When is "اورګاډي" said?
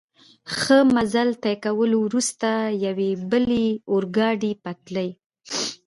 3.93-4.51